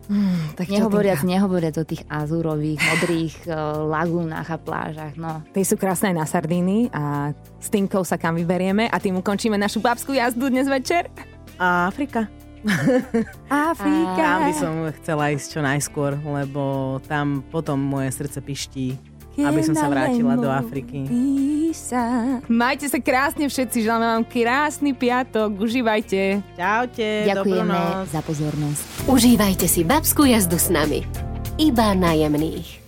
Tak 0.59 0.67
čo 0.67 0.73
Nehovoriac, 0.75 1.23
ty- 1.23 1.29
nehovoriac 1.31 1.75
o 1.79 1.85
tých 1.87 2.03
azúrových, 2.11 2.79
modrých 2.79 3.35
e, 3.47 3.51
lagúnach 3.87 4.47
a 4.51 4.57
plážach, 4.59 5.15
no. 5.15 5.39
Tie 5.55 5.63
sú 5.63 5.79
krásne 5.79 6.11
aj 6.11 6.15
na 6.19 6.25
Sardíny 6.27 6.91
a 6.91 7.31
s 7.57 7.67
Tinkou 7.71 8.03
sa 8.03 8.19
kam 8.19 8.35
vyberieme 8.35 8.91
a 8.91 8.97
tým 8.99 9.19
ukončíme 9.19 9.55
našu 9.55 9.79
babskú 9.79 10.11
jazdu 10.11 10.51
dnes 10.51 10.67
večer. 10.67 11.07
Afrika. 11.61 12.27
Afrika. 13.49 14.21
Tam 14.21 14.39
by 14.45 14.53
som 14.53 14.73
chcela 15.01 15.33
ísť 15.33 15.47
čo 15.57 15.61
najskôr, 15.65 16.13
lebo 16.21 16.97
tam 17.09 17.41
potom 17.49 17.81
moje 17.81 18.13
srdce 18.13 18.41
piští, 18.41 19.10
aby 19.37 19.61
som 19.63 19.75
sa 19.77 19.87
vrátila 19.87 20.35
do 20.35 20.49
Afriky. 20.51 21.07
Majte 22.51 22.91
sa 22.91 22.99
krásne 22.99 23.47
všetci, 23.47 23.87
želáme 23.87 24.07
vám 24.19 24.25
krásny 24.27 24.91
piatok, 24.91 25.55
užívajte. 25.55 26.43
Čaute, 26.59 27.07
Ďakujeme 27.31 27.79
za 28.11 28.19
pozornosť. 28.25 28.83
Užívajte 29.07 29.65
si 29.71 29.87
babskú 29.87 30.27
jazdu 30.27 30.59
s 30.59 30.67
nami. 30.67 31.07
Iba 31.55 31.95
na 31.95 32.11
jemných. 32.17 32.80